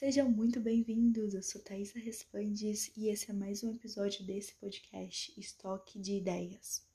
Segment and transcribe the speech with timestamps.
[0.00, 5.34] Sejam muito bem-vindos, eu sou Thaisa Respondes e esse é mais um episódio desse podcast
[5.36, 6.86] Estoque de Ideias.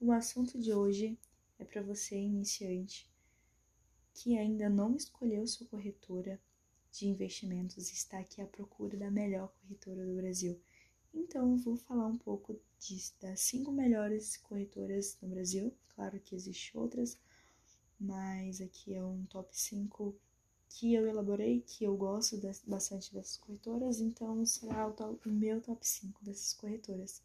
[0.00, 1.18] O assunto de hoje
[1.58, 3.10] é para você, iniciante,
[4.14, 6.40] que ainda não escolheu sua corretora
[6.92, 10.56] de investimentos e está aqui à procura da melhor corretora do Brasil.
[11.18, 15.74] Então, eu vou falar um pouco de, das cinco melhores corretoras no Brasil.
[15.94, 17.18] Claro que existem outras,
[17.98, 20.14] mas aqui é um top 5
[20.68, 25.32] que eu elaborei, que eu gosto de, bastante dessas corretoras, então será o, top, o
[25.32, 27.22] meu top 5 dessas corretoras.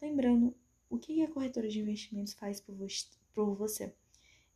[0.00, 0.54] Lembrando,
[0.90, 3.94] o que a corretora de investimentos faz por você?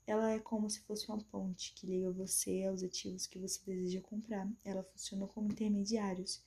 [0.07, 4.02] Ela é como se fosse uma ponte que liga você aos ativos que você deseja
[4.02, 4.46] comprar.
[4.62, 6.43] Ela funciona como intermediários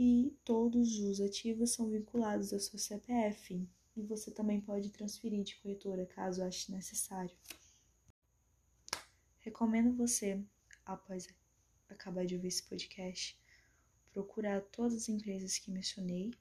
[0.00, 3.68] e todos os ativos são vinculados ao seu CPF.
[3.96, 7.36] E você também pode transferir de corretora caso ache necessário.
[9.40, 10.40] Recomendo você,
[10.86, 11.26] após
[11.88, 13.36] acabar de ouvir esse podcast,
[14.12, 16.32] procurar todas as empresas que mencionei,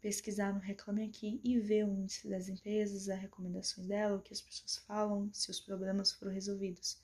[0.00, 4.32] pesquisar no Reclame Aqui e ver o índice das empresas, as recomendações dela, o que
[4.32, 7.00] as pessoas falam, se os problemas foram resolvidos.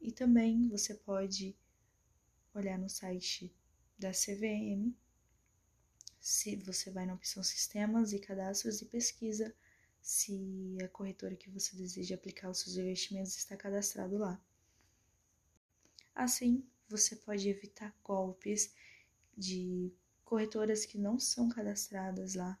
[0.00, 1.56] E também você pode
[2.52, 3.54] olhar no site
[4.00, 4.94] da CVM,
[6.18, 9.54] se você vai na opção Sistemas e Cadastros e pesquisa
[10.00, 14.42] se a corretora que você deseja aplicar os seus investimentos está cadastrado lá.
[16.14, 18.74] Assim, você pode evitar golpes
[19.36, 19.92] de
[20.24, 22.58] corretoras que não são cadastradas lá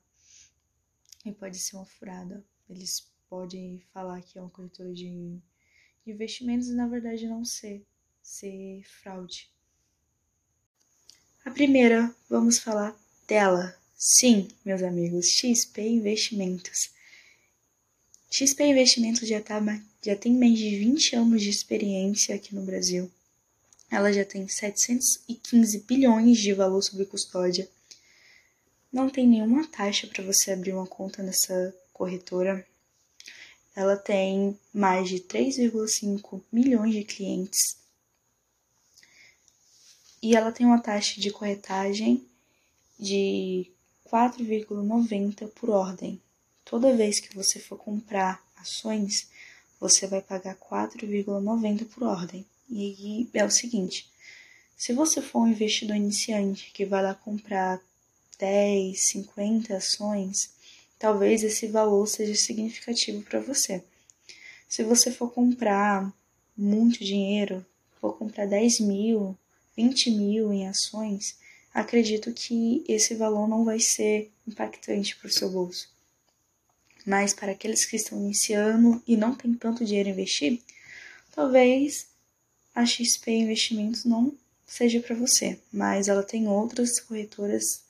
[1.24, 2.44] e pode ser uma furada.
[2.68, 5.40] Eles podem falar que é uma corretora de
[6.06, 7.86] investimentos e na verdade não ser,
[8.22, 9.50] ser fraude.
[11.42, 12.94] A primeira, vamos falar
[13.26, 13.74] dela.
[13.96, 16.90] Sim, meus amigos, XP Investimentos.
[18.30, 19.58] XP Investimentos já, tá,
[20.02, 23.10] já tem mais de 20 anos de experiência aqui no Brasil.
[23.90, 27.66] Ela já tem 715 bilhões de valor sob custódia.
[28.92, 32.66] Não tem nenhuma taxa para você abrir uma conta nessa corretora.
[33.74, 37.79] Ela tem mais de 3,5 milhões de clientes
[40.22, 42.24] e ela tem uma taxa de corretagem
[42.98, 43.70] de
[44.10, 46.20] 4,90 por ordem.
[46.64, 49.28] Toda vez que você for comprar ações,
[49.78, 52.44] você vai pagar 4,90 por ordem.
[52.68, 54.08] E é o seguinte:
[54.76, 57.80] se você for um investidor iniciante que vai lá comprar
[58.38, 60.50] 10, 50 ações,
[60.98, 63.82] talvez esse valor seja significativo para você.
[64.68, 66.12] Se você for comprar
[66.56, 67.64] muito dinheiro,
[68.00, 69.36] for comprar 10 mil,
[69.76, 71.36] 20 mil em ações,
[71.72, 75.88] acredito que esse valor não vai ser impactante para o seu bolso.
[77.06, 80.60] Mas para aqueles que estão iniciando e não têm tanto dinheiro a investir,
[81.32, 82.08] talvez
[82.74, 84.34] a XP Investimentos não
[84.66, 87.82] seja para você, mas ela tem outras corretoras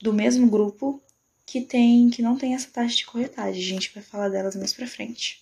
[0.00, 1.02] do mesmo grupo
[1.44, 3.62] que tem que não tem essa taxa de corretagem.
[3.62, 5.41] A gente vai falar delas mais para frente.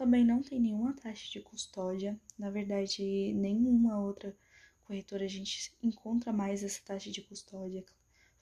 [0.00, 2.18] Também não tem nenhuma taxa de custódia.
[2.38, 4.34] Na verdade, nenhuma outra
[4.82, 7.84] corretora a gente encontra mais essa taxa de custódia.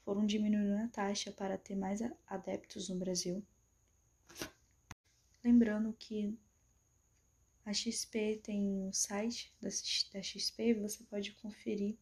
[0.04, 1.98] Foram diminuindo a taxa para ter mais
[2.28, 3.44] adeptos no Brasil.
[5.42, 6.38] Lembrando que
[7.64, 11.96] a XP tem um site da, XP você pode conferir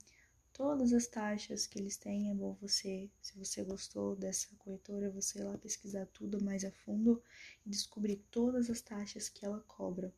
[0.57, 2.31] todas as taxas que eles têm.
[2.31, 6.73] É bom você, se você gostou dessa corretora, você ir lá pesquisar tudo mais a
[6.73, 7.23] fundo
[7.65, 10.13] e descobrir todas as taxas que ela cobra.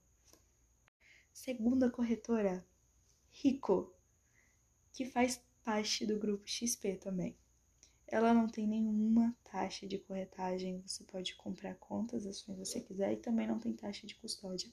[1.33, 2.65] Segunda corretora,
[3.33, 3.93] Rico,
[4.93, 7.37] que faz parte do grupo XP também.
[8.07, 13.17] Ela não tem nenhuma taxa de corretagem, você pode comprar quantas ações você quiser e
[13.17, 14.71] também não tem taxa de custódia.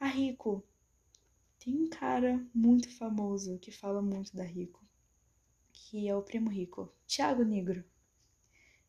[0.00, 0.66] A Rico
[1.64, 4.84] tem um cara muito famoso que fala muito da Rico,
[5.72, 7.82] que é o primo Rico, Thiago Negro.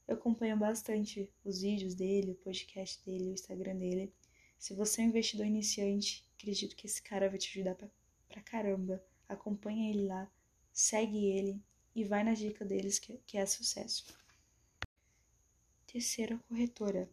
[0.05, 4.13] Eu acompanho bastante os vídeos dele, o podcast dele, o Instagram dele.
[4.59, 7.89] Se você é um investidor iniciante, acredito que esse cara vai te ajudar pra,
[8.27, 9.01] pra caramba.
[9.29, 10.29] Acompanha ele lá,
[10.73, 11.63] segue ele
[11.95, 14.05] e vai na dica deles que, que é sucesso.
[15.87, 17.09] Terceira corretora.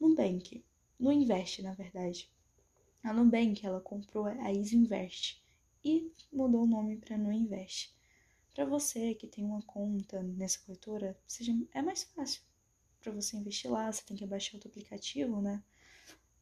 [0.00, 0.64] Nubank.
[0.98, 2.32] No Invest, na verdade.
[3.02, 5.42] A Nubank ela comprou a Isinvest
[5.84, 7.96] e mudou o nome para Nuinvest.
[8.52, 12.42] Para você que tem uma conta nessa corretora, seja, é mais fácil
[13.00, 13.90] para você investir lá.
[13.90, 15.62] Você tem que baixar outro aplicativo, né?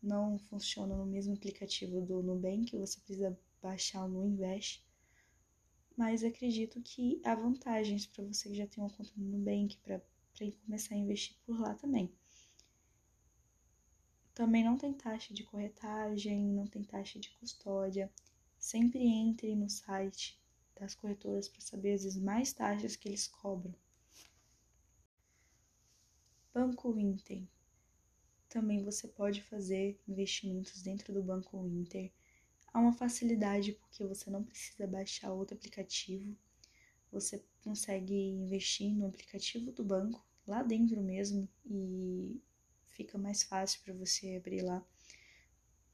[0.02, 4.82] Não funciona no mesmo aplicativo do Nubank, você precisa baixar o Nuinvest.
[5.96, 10.00] Mas acredito que há vantagens para você que já tem uma conta no Nubank para
[10.64, 12.10] começar a investir por lá também.
[14.36, 18.12] Também não tem taxa de corretagem, não tem taxa de custódia.
[18.58, 20.38] Sempre entre no site
[20.78, 23.74] das corretoras para saber as mais taxas que eles cobram.
[26.52, 27.44] Banco Inter.
[28.46, 32.12] Também você pode fazer investimentos dentro do Banco Inter.
[32.74, 36.36] Há uma facilidade porque você não precisa baixar outro aplicativo.
[37.10, 42.38] Você consegue investir no aplicativo do banco, lá dentro mesmo, e
[42.96, 44.84] fica mais fácil para você abrir lá.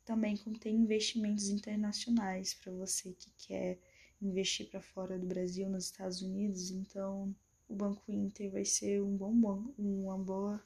[0.04, 3.78] Também contém investimentos internacionais para você que quer
[4.20, 6.70] investir para fora do Brasil, nos Estados Unidos.
[6.70, 7.34] Então,
[7.68, 10.62] o Banco Inter vai ser um bom banco, uma boa.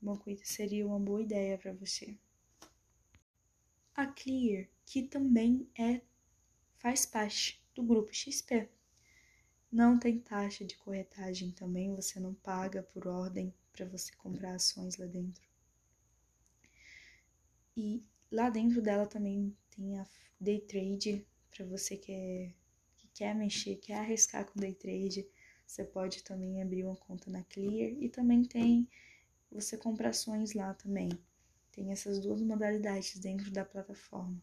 [0.00, 2.16] O Banco Inter seria uma boa ideia para você.
[3.94, 6.00] A Clear, que também é
[6.78, 8.68] faz parte do grupo XP.
[9.72, 14.98] Não tem taxa de corretagem também, você não paga por ordem para você comprar ações
[14.98, 15.42] lá dentro.
[17.74, 20.06] E lá dentro dela também tem a
[20.38, 22.52] day trade para você que, é,
[22.98, 25.26] que quer mexer, quer arriscar com day trade.
[25.66, 28.86] Você pode também abrir uma conta na Clear e também tem
[29.50, 31.08] você compra ações lá também.
[31.72, 34.38] Tem essas duas modalidades dentro da plataforma.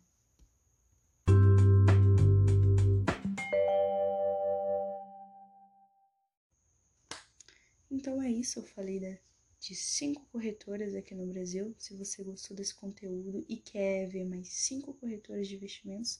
[8.10, 9.16] Então é isso, eu falei da,
[9.60, 11.76] de cinco corretoras aqui no Brasil.
[11.78, 16.20] Se você gostou desse conteúdo e quer ver mais cinco corretoras de investimentos,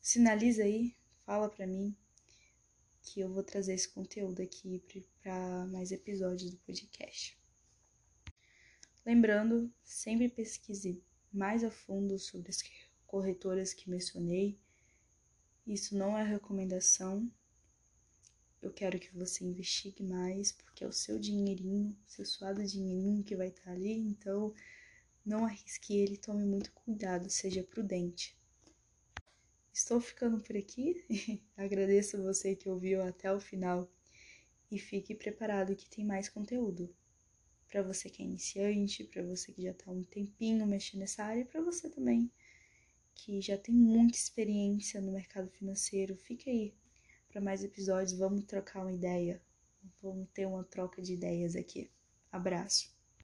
[0.00, 0.96] sinaliza aí,
[1.26, 1.92] fala para mim
[3.02, 4.80] que eu vou trazer esse conteúdo aqui
[5.20, 7.36] para mais episódios do podcast.
[9.04, 11.02] Lembrando, sempre pesquise
[11.32, 12.62] mais a fundo sobre as
[13.08, 14.56] corretoras que mencionei.
[15.66, 17.28] Isso não é recomendação,
[18.64, 23.36] eu quero que você investigue mais, porque é o seu dinheirinho, seu suado dinheirinho que
[23.36, 24.54] vai estar ali, então
[25.24, 28.34] não arrisque ele, tome muito cuidado, seja prudente.
[29.70, 31.04] Estou ficando por aqui,
[31.56, 33.86] agradeço você que ouviu até o final
[34.70, 36.94] e fique preparado que tem mais conteúdo.
[37.68, 41.42] Para você que é iniciante, para você que já está um tempinho mexendo nessa área,
[41.42, 42.32] e para você também
[43.14, 46.74] que já tem muita experiência no mercado financeiro, fique aí
[47.34, 48.16] para mais episódios.
[48.16, 49.42] Vamos trocar uma ideia.
[50.00, 51.90] Vamos ter uma troca de ideias aqui.
[52.30, 52.93] Abraço.